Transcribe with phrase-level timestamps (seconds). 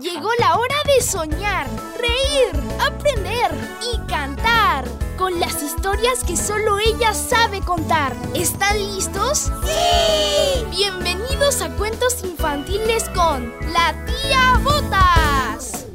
[0.00, 1.66] Llegó la hora de soñar,
[1.98, 3.50] reír, aprender
[3.92, 4.84] y cantar
[5.18, 8.14] con las historias que solo ella sabe contar.
[8.34, 9.52] ¿Están listos?
[9.64, 10.64] ¡Sí!
[10.70, 15.86] Bienvenidos a Cuentos Infantiles con la tía Botas.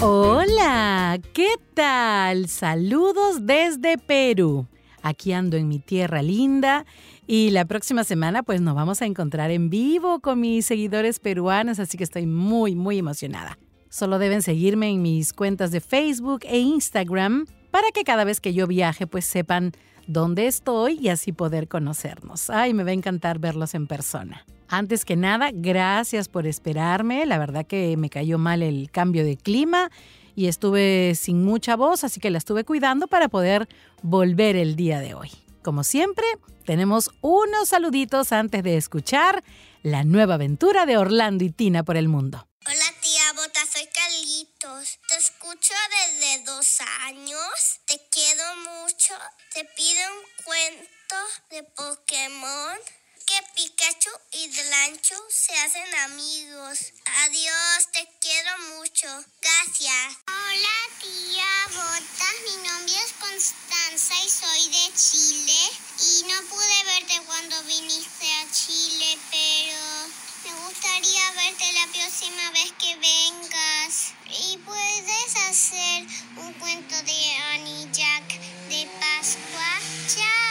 [0.00, 2.48] Hola, ¿qué tal?
[2.48, 4.66] Saludos desde Perú.
[5.02, 6.86] Aquí ando en mi tierra linda
[7.26, 11.78] y la próxima semana pues nos vamos a encontrar en vivo con mis seguidores peruanos,
[11.78, 13.58] así que estoy muy, muy emocionada.
[13.90, 18.54] Solo deben seguirme en mis cuentas de Facebook e Instagram para que cada vez que
[18.54, 19.72] yo viaje pues sepan
[20.06, 22.48] dónde estoy y así poder conocernos.
[22.48, 24.46] Ay, me va a encantar verlos en persona.
[24.68, 27.26] Antes que nada, gracias por esperarme.
[27.26, 29.90] La verdad que me cayó mal el cambio de clima
[30.36, 33.68] y estuve sin mucha voz, así que la estuve cuidando para poder
[34.02, 35.32] volver el día de hoy.
[35.62, 36.26] Como siempre,
[36.64, 39.42] tenemos unos saluditos antes de escuchar
[39.82, 42.46] la nueva aventura de Orlando y Tina por el mundo.
[42.66, 44.98] Hola tía Bota, soy Carlitos.
[45.08, 47.80] Te escucho desde dos años.
[47.86, 49.14] Te quiero mucho.
[49.54, 51.16] Te pido un cuento
[51.50, 52.78] de Pokémon
[53.26, 56.78] que Pikachu y Delancho se hacen amigos.
[57.24, 59.08] Adiós, te quiero mucho.
[59.40, 60.16] Gracias.
[60.28, 62.28] Hola, tía Bota.
[62.46, 65.58] Mi nombre es Constanza y soy de Chile.
[65.98, 72.72] Y no pude verte cuando viniste a Chile, pero me gustaría verte la próxima vez
[72.78, 74.12] que vengas.
[74.30, 79.80] ¿Y puedes hacer un cuento de Annie Jack de Pascua?
[80.14, 80.46] Chao.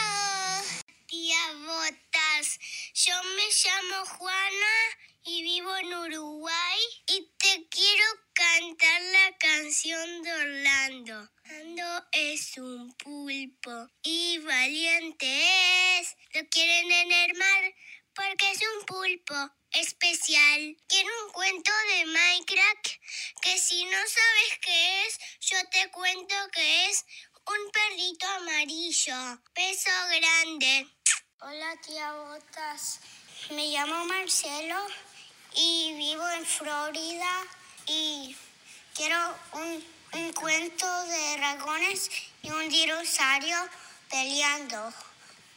[1.06, 2.58] Tía Botas,
[2.94, 4.76] yo me llamo Juana
[5.24, 6.78] y vivo en Uruguay
[7.08, 11.28] y te quiero cantar la canción de Orlando.
[11.44, 16.16] Orlando es un pulpo y valiente es.
[16.34, 17.74] Lo quieren en el mar
[18.14, 19.34] porque es un pulpo
[19.72, 20.76] especial.
[20.86, 22.86] Tiene un cuento de Minecraft
[23.42, 27.04] que si no sabes qué es, yo te cuento que es
[27.46, 29.90] un perrito amarillo, peso
[30.20, 30.86] grande.
[31.40, 33.00] Hola tía Botas,
[33.54, 34.76] me llamo Marcelo
[35.54, 37.30] y vivo en Florida
[37.86, 38.34] y
[38.94, 39.16] quiero
[39.52, 42.10] un, un cuento de dragones
[42.42, 43.56] y un dinosaurio
[44.10, 44.92] peleando.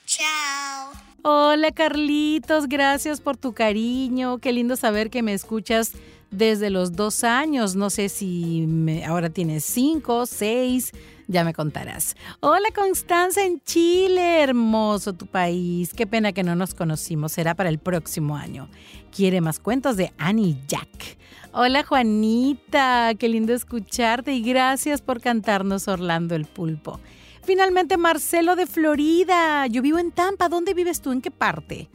[0.05, 0.91] Chao.
[1.21, 4.39] Hola Carlitos, gracias por tu cariño.
[4.39, 5.93] Qué lindo saber que me escuchas
[6.31, 7.75] desde los dos años.
[7.75, 8.67] No sé si
[9.07, 10.91] ahora tienes cinco, seis,
[11.29, 12.15] ya me contarás.
[12.39, 15.93] Hola Constanza en Chile, hermoso tu país.
[15.93, 18.67] Qué pena que no nos conocimos, será para el próximo año.
[19.15, 21.17] Quiere más cuentos de Annie Jack.
[21.53, 26.99] Hola Juanita, qué lindo escucharte y gracias por cantarnos Orlando el Pulpo.
[27.43, 29.67] Finalmente Marcelo de Florida.
[29.67, 30.49] Yo vivo en Tampa.
[30.49, 31.11] ¿Dónde vives tú?
[31.11, 31.89] ¿En qué parte?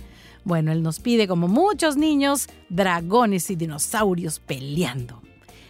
[0.44, 5.22] Bueno, él nos pide, como muchos niños, dragones y dinosaurios peleando.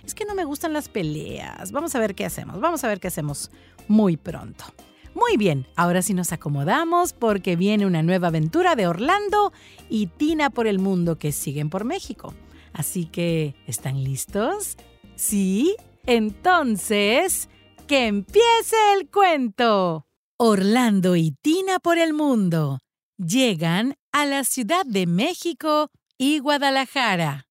[0.07, 1.73] Es que no me gustan las peleas.
[1.73, 2.61] Vamos a ver qué hacemos.
[2.61, 3.51] Vamos a ver qué hacemos
[3.89, 4.65] muy pronto.
[5.15, 9.53] Muy bien, ahora sí nos acomodamos porque viene una nueva aventura de Orlando
[9.89, 12.35] y Tina por el mundo que siguen por México.
[12.73, 14.77] Así que, ¿están listos?
[15.15, 15.77] ¿Sí?
[16.05, 17.49] Entonces,
[17.87, 20.07] ¡que empiece el cuento!
[20.37, 22.81] Orlando y Tina por el mundo
[23.17, 27.47] llegan a la Ciudad de México y Guadalajara.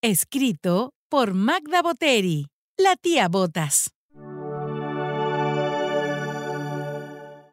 [0.00, 2.46] Escrito por Magda Boteri,
[2.78, 3.90] la tía Botas.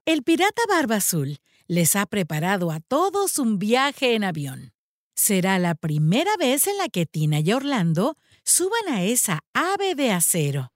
[0.05, 4.71] El pirata Barba Azul les ha preparado a todos un viaje en avión.
[5.13, 8.15] Será la primera vez en la que Tina y Orlando
[8.45, 10.71] suban a esa ave de acero.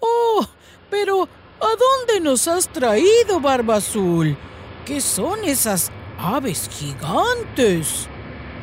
[0.00, 0.48] ¡Oh!
[0.90, 1.28] Pero,
[1.60, 4.36] ¿a dónde nos has traído, Barba Azul?
[4.84, 8.08] ¿Qué son esas aves gigantes?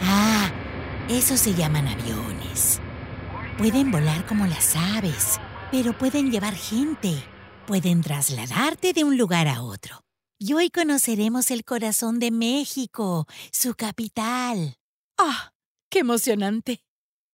[0.01, 0.51] Ah,
[1.07, 2.81] esos se llaman aviones.
[3.57, 5.39] Pueden volar como las aves,
[5.71, 7.23] pero pueden llevar gente.
[7.67, 10.03] Pueden trasladarte de un lugar a otro.
[10.39, 14.77] Y hoy conoceremos el corazón de México, su capital.
[15.19, 15.53] ¡Ah!
[15.91, 16.83] ¡Qué emocionante!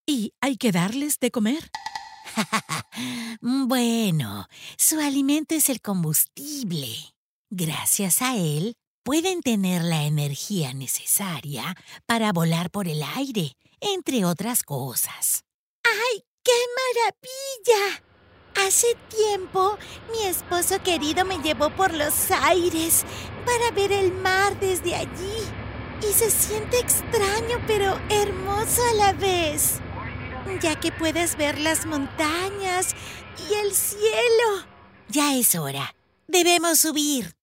[0.06, 1.72] ¿Y hay que darles de comer?
[3.42, 4.48] bueno,
[4.78, 6.90] su alimento es el combustible.
[7.50, 14.64] Gracias a él, pueden tener la energía necesaria para volar por el aire, entre otras
[14.64, 15.46] cosas.
[15.84, 18.04] ¡Ay, qué maravilla!
[18.68, 19.78] Hace tiempo,
[20.12, 23.06] mi esposo querido me llevó por los aires
[23.46, 25.38] para ver el mar desde allí.
[26.02, 29.80] Y se siente extraño, pero hermoso a la vez,
[30.62, 32.96] ya que puedes ver las montañas
[33.50, 34.66] y el cielo.
[35.10, 35.96] Ya es hora.
[36.28, 37.36] Debemos subir.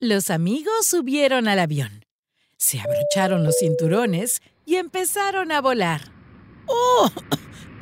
[0.00, 2.04] Los amigos subieron al avión.
[2.56, 6.10] Se abrocharon los cinturones y empezaron a volar.
[6.66, 7.10] ¡Oh!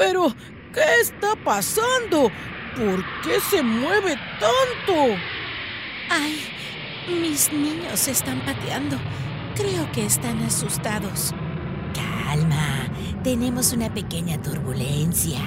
[0.04, 0.34] Pero,
[0.74, 2.28] ¿qué está pasando?
[2.76, 5.14] ¿Por qué se mueve tanto?
[6.10, 6.40] Ay,
[7.08, 8.96] mis niños se están pateando.
[9.54, 11.32] Creo que están asustados.
[11.94, 12.90] Calma,
[13.22, 15.38] tenemos una pequeña turbulencia.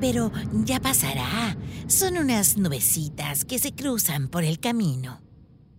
[0.00, 0.32] Pero
[0.64, 1.56] ya pasará.
[1.86, 5.20] Son unas nubecitas que se cruzan por el camino.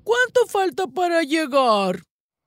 [0.05, 2.01] ¿Cuánto falta para llegar?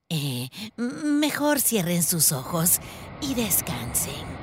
[0.09, 0.49] Eh,
[0.79, 2.81] mejor cierren sus ojos
[3.21, 4.38] y descansen.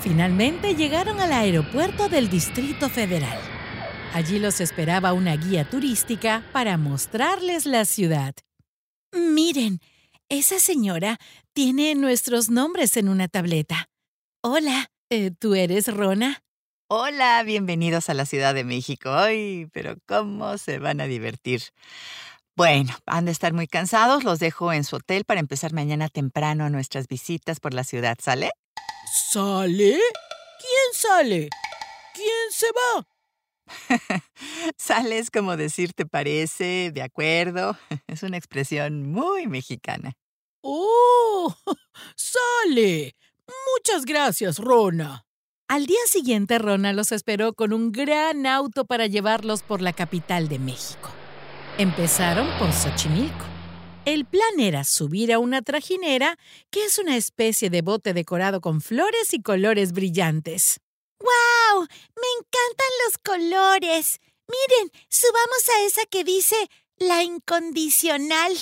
[0.00, 3.38] Finalmente llegaron al aeropuerto del Distrito Federal.
[4.14, 8.34] Allí los esperaba una guía turística para mostrarles la ciudad.
[9.12, 9.80] Miren,
[10.28, 11.18] esa señora
[11.52, 13.88] tiene nuestros nombres en una tableta.
[14.40, 16.42] Hola, eh, ¿tú eres Rona?
[16.88, 19.10] Hola, bienvenidos a la Ciudad de México.
[19.10, 21.62] Ay, pero cómo se van a divertir.
[22.56, 24.24] Bueno, han de estar muy cansados.
[24.24, 28.16] Los dejo en su hotel para empezar mañana temprano nuestras visitas por la ciudad.
[28.20, 28.52] ¿Sale?
[29.12, 29.98] ¿Sale?
[30.58, 31.48] ¿Quién sale?
[32.14, 33.06] ¿Quién se va?
[34.76, 37.76] Sales como decir te parece, de acuerdo.
[38.06, 40.12] Es una expresión muy mexicana.
[40.62, 41.54] ¡Oh!
[42.16, 43.14] ¡Sale!
[43.74, 45.24] Muchas gracias, Rona.
[45.68, 50.48] Al día siguiente, Rona los esperó con un gran auto para llevarlos por la capital
[50.48, 51.10] de México.
[51.76, 53.57] Empezaron por Xochimilco.
[54.08, 56.38] El plan era subir a una trajinera,
[56.70, 60.80] que es una especie de bote decorado con flores y colores brillantes.
[61.20, 61.82] ¡Guau!
[61.82, 64.18] Me encantan los colores.
[64.48, 66.56] Miren, subamos a esa que dice
[66.96, 68.54] la incondicional.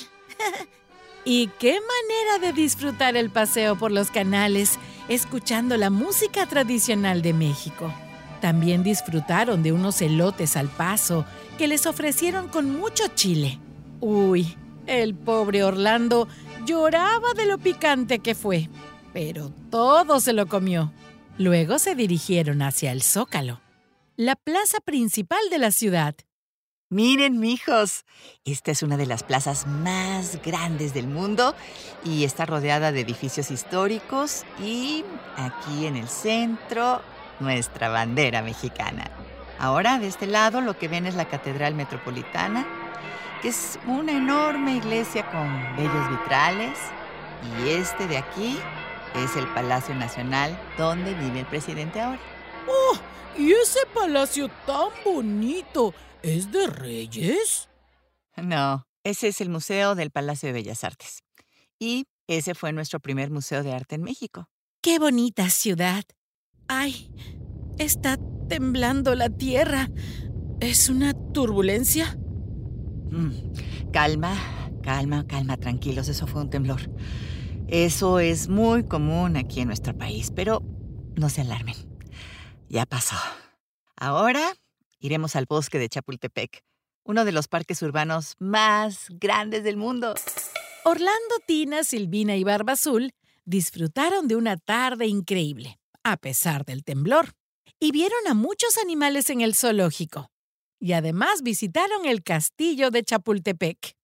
[1.25, 7.35] y qué manera de disfrutar el paseo por los canales, escuchando la música tradicional de
[7.35, 7.95] México.
[8.41, 11.25] También disfrutaron de unos elotes al paso
[11.57, 13.61] que les ofrecieron con mucho chile.
[14.01, 14.57] Uy,
[14.87, 16.29] el pobre Orlando
[16.65, 18.69] lloraba de lo picante que fue,
[19.13, 20.93] pero todo se lo comió.
[21.39, 23.61] Luego se dirigieron hacia el Zócalo,
[24.17, 26.15] la plaza principal de la ciudad.
[26.89, 28.05] Miren, mijos,
[28.45, 31.55] esta es una de las plazas más grandes del mundo
[32.05, 35.05] y está rodeada de edificios históricos y
[35.37, 37.03] aquí en el centro
[37.41, 39.11] nuestra bandera mexicana.
[39.59, 42.67] Ahora de este lado lo que ven es la Catedral Metropolitana
[43.47, 46.77] es una enorme iglesia con bellos vitrales.
[47.61, 48.59] Y este de aquí
[49.15, 52.19] es el Palacio Nacional donde vive el presidente ahora.
[52.67, 52.97] ¡Oh!
[53.39, 57.69] ¿Y ese palacio tan bonito es de reyes?
[58.37, 61.23] No, ese es el Museo del Palacio de Bellas Artes.
[61.79, 64.49] Y ese fue nuestro primer museo de arte en México.
[64.81, 66.05] ¡Qué bonita ciudad!
[66.67, 67.13] ¡Ay!
[67.79, 68.19] Está
[68.49, 69.89] temblando la tierra.
[70.59, 72.19] ¿Es una turbulencia?
[73.11, 74.37] Mm, calma,
[74.83, 76.81] calma, calma, tranquilos, eso fue un temblor.
[77.69, 80.63] Eso es muy común aquí en nuestro país, pero
[81.17, 81.77] no se alarmen.
[82.69, 83.17] Ya pasó.
[83.97, 84.55] Ahora
[84.99, 86.63] iremos al bosque de Chapultepec,
[87.05, 90.15] uno de los parques urbanos más grandes del mundo.
[90.85, 93.13] Orlando, Tina, Silvina y Barba Azul
[93.45, 97.33] disfrutaron de una tarde increíble, a pesar del temblor,
[97.79, 100.31] y vieron a muchos animales en el zoológico
[100.79, 103.97] y además visitaron el castillo de Chapultepec.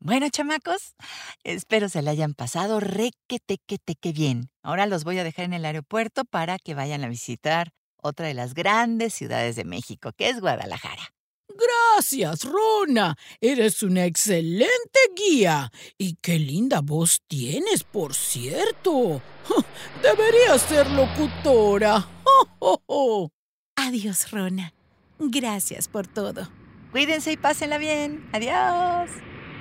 [0.00, 0.94] Bueno, chamacos,
[1.42, 4.48] espero se le hayan pasado requetequeteque bien.
[4.62, 8.34] Ahora los voy a dejar en el aeropuerto para que vayan a visitar otra de
[8.34, 11.14] las grandes ciudades de México, que es Guadalajara.
[11.48, 13.16] Gracias, Rona.
[13.40, 15.72] Eres una excelente guía.
[15.96, 19.20] Y qué linda voz tienes, por cierto.
[20.02, 22.06] Deberías ser locutora.
[23.76, 24.72] Adiós, Rona.
[25.18, 26.48] Gracias por todo.
[26.92, 28.28] Cuídense y pásenla bien.
[28.32, 29.10] Adiós.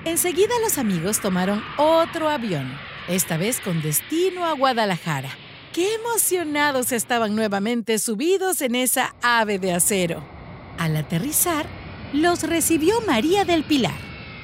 [0.06, 2.72] Enseguida los amigos tomaron otro avión,
[3.10, 5.30] esta vez con destino a Guadalajara.
[5.74, 10.24] Qué emocionados estaban nuevamente subidos en esa ave de acero.
[10.78, 11.66] Al aterrizar,
[12.14, 14.00] los recibió María del Pilar,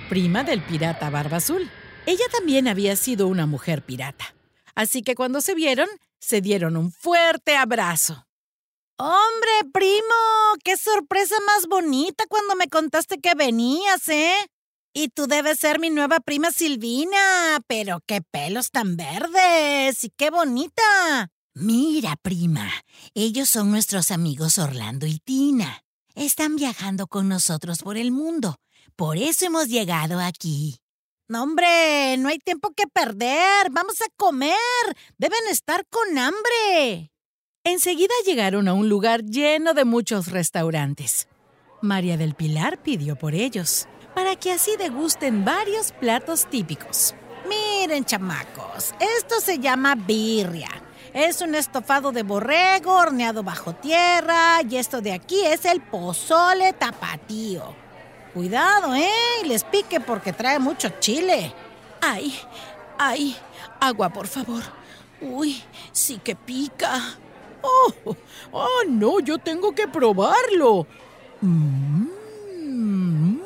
[0.10, 1.70] prima del pirata Barba Azul.
[2.06, 4.36] Ella también había sido una mujer pirata.
[4.76, 5.88] Así que cuando se vieron,
[6.20, 8.26] se dieron un fuerte abrazo.
[8.98, 14.36] Hombre, primo, qué sorpresa más bonita cuando me contaste que venías, ¿eh?
[14.94, 20.30] Y tú debes ser mi nueva prima Silvina, pero qué pelos tan verdes y qué
[20.30, 21.32] bonita.
[21.56, 22.70] Mira, prima,
[23.16, 25.84] ellos son nuestros amigos Orlando y Tina.
[26.14, 28.58] Están viajando con nosotros por el mundo.
[28.96, 30.78] Por eso hemos llegado aquí.
[31.28, 33.72] No, hombre, no hay tiempo que perder.
[33.72, 34.54] Vamos a comer.
[35.18, 37.13] Deben estar con hambre.
[37.66, 41.30] Enseguida llegaron a un lugar lleno de muchos restaurantes.
[41.82, 47.16] María del Pilar pidió por ellos, para que así degusten varios platos típicos.
[47.48, 50.68] Miren, chamacos, esto se llama birria.
[51.14, 56.74] Es un estofado de borrego horneado bajo tierra y esto de aquí es el pozole
[56.74, 57.74] tapatío.
[58.34, 59.10] Cuidado, ¿eh?
[59.46, 61.54] Les pique porque trae mucho chile.
[62.02, 62.38] Ay,
[62.98, 63.38] ay,
[63.80, 64.64] agua, por favor.
[65.22, 67.20] Uy, sí que pica.
[67.64, 68.16] Oh,
[68.52, 70.86] oh no, yo tengo que probarlo.
[71.42, 72.08] Mm,
[72.60, 73.42] mm.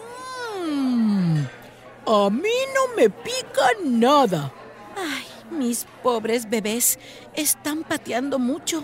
[2.08, 4.52] A mí no me pica nada.
[4.96, 6.98] Ay, mis pobres bebés
[7.36, 8.84] están pateando mucho.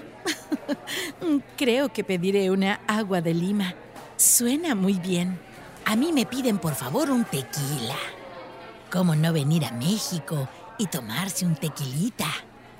[1.57, 3.73] Creo que pediré una agua de lima.
[4.17, 5.39] Suena muy bien.
[5.85, 7.97] A mí me piden por favor un tequila.
[8.91, 10.47] ¿Cómo no venir a México
[10.77, 12.27] y tomarse un tequilita?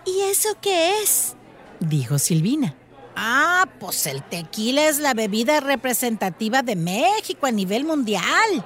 [0.05, 1.35] ¿Y eso qué es?
[1.89, 2.75] Dijo Silvina.
[3.15, 8.65] Ah, pues el tequila es la bebida representativa de México a nivel mundial.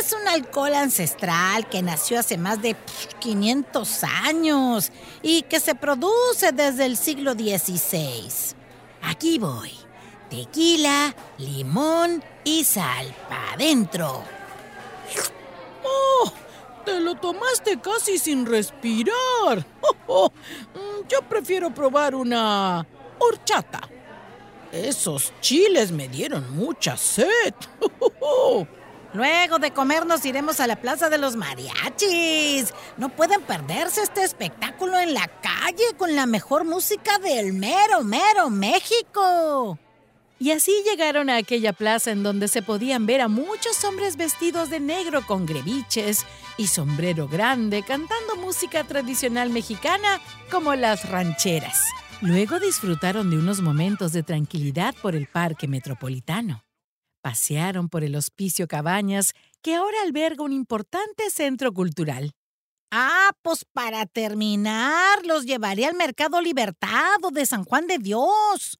[0.00, 2.74] Es un alcohol ancestral que nació hace más de
[3.20, 4.90] 500 años
[5.22, 8.56] y que se produce desde el siglo XVI.
[9.02, 9.72] Aquí voy.
[10.30, 14.37] Tequila, limón y sal para adentro.
[16.88, 16.94] ¡Oh!
[16.94, 19.66] Te lo tomaste casi sin respirar.
[20.10, 20.32] Oh,
[21.08, 22.86] Yo prefiero probar una
[23.18, 23.80] horchata.
[24.72, 27.54] Esos chiles me dieron mucha sed.
[29.14, 32.72] Luego de comer nos iremos a la Plaza de los Mariachis.
[32.96, 38.50] No pueden perderse este espectáculo en la calle con la mejor música del mero, mero
[38.50, 39.78] México.
[40.40, 44.70] Y así llegaron a aquella plaza en donde se podían ver a muchos hombres vestidos
[44.70, 46.24] de negro con greviches
[46.56, 51.80] y sombrero grande cantando música tradicional mexicana como las rancheras.
[52.20, 56.64] Luego disfrutaron de unos momentos de tranquilidad por el parque metropolitano.
[57.20, 62.32] Pasearon por el Hospicio Cabañas, que ahora alberga un importante centro cultural.
[62.90, 68.78] Ah, pues para terminar, los llevaré al Mercado Libertado de San Juan de Dios.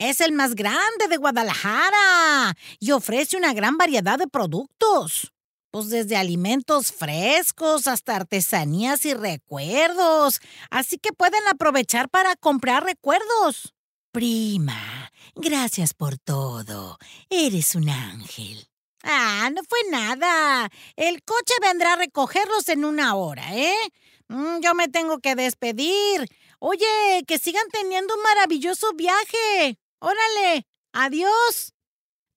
[0.00, 5.30] Es el más grande de Guadalajara y ofrece una gran variedad de productos.
[5.70, 10.40] Pues desde alimentos frescos hasta artesanías y recuerdos.
[10.70, 13.74] Así que pueden aprovechar para comprar recuerdos.
[14.10, 16.96] Prima, gracias por todo.
[17.28, 18.70] Eres un ángel.
[19.02, 20.70] Ah, no fue nada.
[20.96, 23.92] El coche vendrá a recogerlos en una hora, ¿eh?
[24.28, 26.26] Mm, yo me tengo que despedir.
[26.58, 26.86] Oye,
[27.26, 29.78] que sigan teniendo un maravilloso viaje.
[30.00, 31.74] Órale, adiós.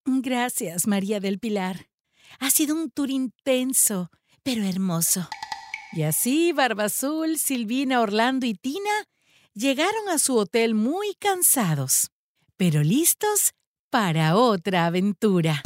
[0.05, 1.87] Gracias, María del Pilar.
[2.39, 4.11] Ha sido un tour intenso,
[4.43, 5.29] pero hermoso.
[5.93, 9.07] Y así Barba Azul, Silvina, Orlando y Tina
[9.53, 12.09] llegaron a su hotel muy cansados,
[12.57, 13.53] pero listos
[13.89, 15.63] para otra aventura.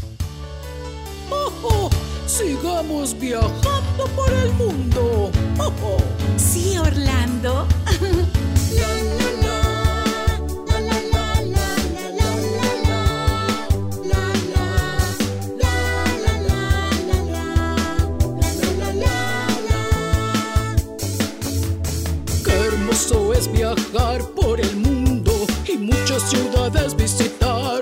[1.31, 1.89] ¡Oh, oh!
[2.27, 5.31] sigamos viajando por el mundo!
[5.57, 6.37] ¡Oh, oh!
[6.37, 7.67] Sí, Orlando.
[8.69, 9.46] ¡Qué
[25.87, 27.81] muchas ciudades visitar!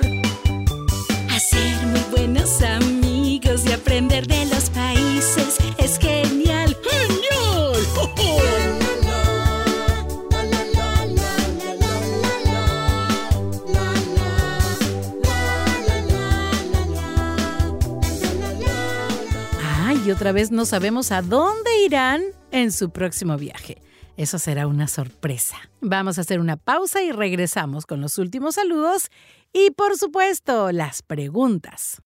[1.30, 6.78] Hacer muy buenos amigos y aprender de los países es genial.
[6.84, 7.84] ¡Genial!
[7.98, 8.40] ¡Oh, oh!
[19.64, 23.85] Ah, y otra vez no sabemos a dónde irán en su próximo viaje.
[24.18, 25.58] Eso será una sorpresa.
[25.82, 29.10] Vamos a hacer una pausa y regresamos con los últimos saludos
[29.52, 32.02] y, por supuesto, las preguntas.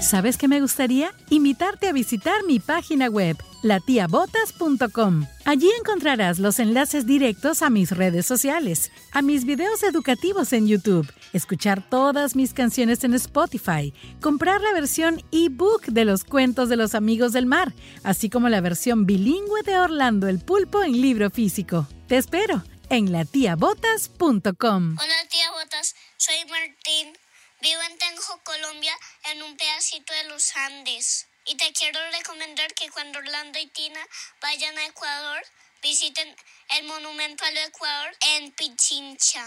[0.00, 1.12] ¿Sabes qué me gustaría?
[1.30, 5.26] Invitarte a visitar mi página web, latiabotas.com.
[5.44, 11.10] Allí encontrarás los enlaces directos a mis redes sociales, a mis videos educativos en YouTube,
[11.32, 16.94] escuchar todas mis canciones en Spotify, comprar la versión ebook de los cuentos de los
[16.94, 17.72] amigos del mar,
[18.04, 21.88] así como la versión bilingüe de Orlando el Pulpo en libro físico.
[22.06, 24.96] Te espero en latiabotas.com.
[24.98, 27.25] Hola tía Botas, soy Martín.
[27.66, 31.26] Vivo en Tenjo, Colombia, en un pedacito de los Andes.
[31.46, 34.06] Y te quiero recomendar que cuando Orlando y Tina
[34.40, 35.44] vayan a Ecuador,
[35.82, 36.36] visiten
[36.68, 39.44] el monumento al Ecuador en Pichincha.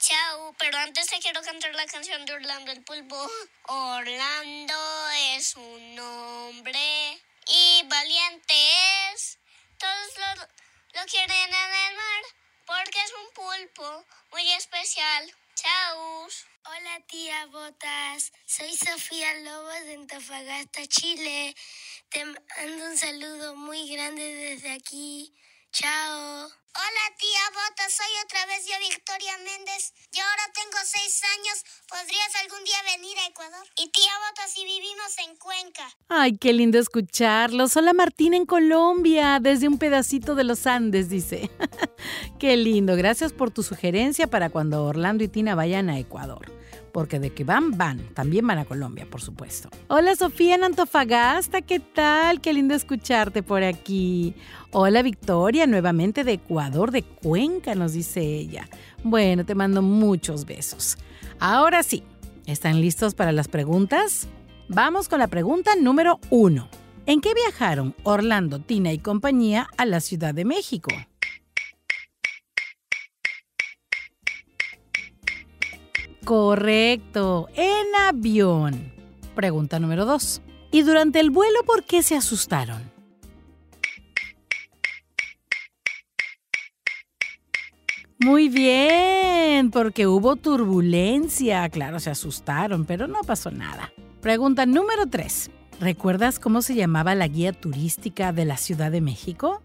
[0.00, 3.30] Chao, pero antes te quiero cantar la canción de Orlando el Pulpo.
[3.66, 9.38] Orlando es un hombre y valiente es.
[9.78, 10.48] Todos lo,
[11.00, 12.22] lo quieren en el mar
[12.66, 15.32] porque es un pulpo muy especial.
[15.62, 16.26] Chao.
[16.64, 21.54] Hola tía Botas, soy Sofía Lobos de Antofagasta, Chile.
[22.08, 25.32] Te mando un saludo muy grande desde aquí.
[25.70, 26.46] Chao.
[26.46, 29.92] Hola tía Botas, soy otra vez yo Victoria Méndez.
[30.10, 31.64] Yo ahora tengo seis años.
[31.86, 33.66] ¿Podrías algún día venir a Ecuador?
[33.76, 35.88] Y tía Botas, y vivimos en Cuenca.
[36.08, 37.76] Ay, qué lindo escucharlos.
[37.76, 41.48] Hola Martín en Colombia, desde un pedacito de los Andes, dice.
[42.42, 42.96] qué lindo.
[42.96, 46.50] Gracias por tu sugerencia para cuando Orlando y Tina vayan a Ecuador
[46.90, 48.00] porque de que van, van.
[48.14, 49.70] También van a Colombia, por supuesto.
[49.86, 52.40] Hola Sofía en Antofagasta, ¿qué tal?
[52.40, 54.34] Qué lindo escucharte por aquí.
[54.72, 58.68] Hola Victoria, nuevamente de Ecuador, de Cuenca, nos dice ella.
[59.04, 60.98] Bueno, te mando muchos besos.
[61.38, 62.02] Ahora sí,
[62.46, 64.26] ¿están listos para las preguntas?
[64.68, 66.68] Vamos con la pregunta número uno.
[67.06, 70.90] ¿En qué viajaron Orlando, Tina y compañía a la Ciudad de México?
[76.24, 78.92] Correcto, en avión.
[79.34, 80.42] Pregunta número 2.
[80.70, 82.90] ¿Y durante el vuelo por qué se asustaron?
[88.18, 91.68] Muy bien, porque hubo turbulencia.
[91.70, 93.92] Claro, se asustaron, pero no pasó nada.
[94.20, 95.50] Pregunta número 3.
[95.80, 99.60] ¿Recuerdas cómo se llamaba la guía turística de la Ciudad de México?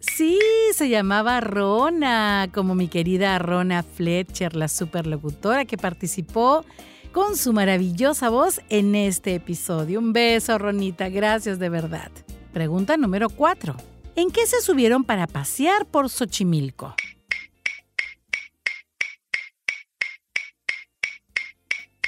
[0.00, 0.38] Sí,
[0.72, 6.64] se llamaba Rona, como mi querida Rona Fletcher, la superlocutora que participó
[7.12, 9.98] con su maravillosa voz en este episodio.
[9.98, 12.10] Un beso, Ronita, gracias de verdad.
[12.52, 13.76] Pregunta número 4.
[14.16, 16.94] ¿En qué se subieron para pasear por Xochimilco?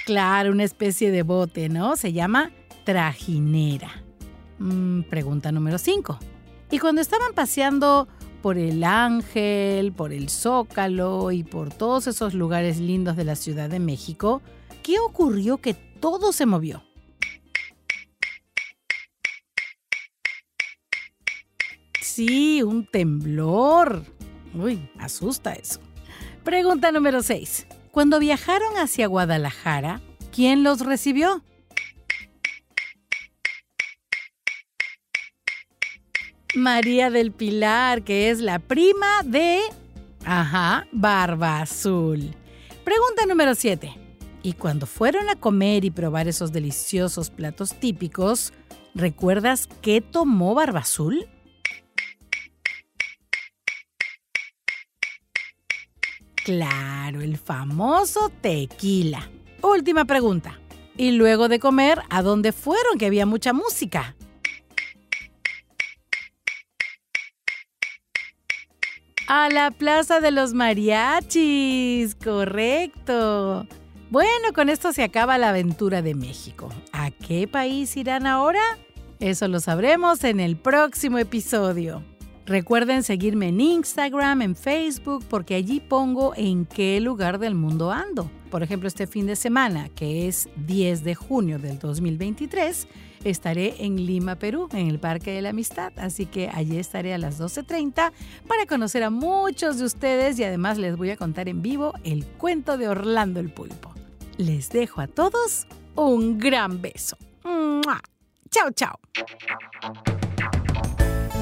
[0.04, 1.96] Claro, una especie de bote, ¿no?
[1.96, 2.50] Se llama
[2.84, 4.02] trajinera.
[4.58, 6.18] Mm, pregunta número 5.
[6.70, 8.08] Y cuando estaban paseando
[8.40, 13.68] por el Ángel, por el Zócalo y por todos esos lugares lindos de la Ciudad
[13.68, 14.42] de México,
[14.82, 16.82] ¿qué ocurrió que todo se movió?
[22.02, 24.04] Sí, un temblor.
[24.54, 25.80] Uy, asusta eso.
[26.44, 27.66] Pregunta número 6.
[27.92, 30.00] Cuando viajaron hacia Guadalajara,
[30.32, 31.42] ¿quién los recibió?
[36.60, 39.60] María del Pilar, que es la prima de...
[40.24, 42.34] Ajá, Barba Azul.
[42.84, 43.92] Pregunta número 7.
[44.42, 48.52] Y cuando fueron a comer y probar esos deliciosos platos típicos,
[48.94, 51.26] ¿recuerdas qué tomó Barba Azul?
[56.44, 59.30] Claro, el famoso tequila.
[59.62, 60.58] Última pregunta.
[60.96, 62.98] Y luego de comer, ¿a dónde fueron?
[62.98, 64.14] Que había mucha música.
[69.32, 73.64] A la Plaza de los Mariachis, correcto.
[74.10, 76.68] Bueno, con esto se acaba la aventura de México.
[76.92, 78.58] ¿A qué país irán ahora?
[79.20, 82.02] Eso lo sabremos en el próximo episodio.
[82.44, 88.28] Recuerden seguirme en Instagram, en Facebook, porque allí pongo en qué lugar del mundo ando.
[88.50, 92.88] Por ejemplo, este fin de semana, que es 10 de junio del 2023,
[93.24, 95.92] estaré en Lima, Perú, en el Parque de la Amistad.
[95.96, 98.12] Así que allí estaré a las 12.30
[98.48, 102.26] para conocer a muchos de ustedes y además les voy a contar en vivo el
[102.26, 103.94] cuento de Orlando el Pulpo.
[104.36, 107.16] Les dejo a todos un gran beso.
[108.50, 108.98] Chao, chao.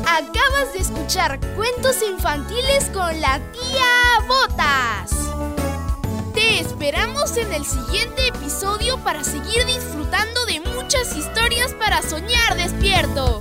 [0.03, 5.58] Acabas de escuchar cuentos infantiles con la tía Botas.
[6.59, 13.38] Esperamos en el siguiente episodio para seguir disfrutando de muchas historias para soñar despierto.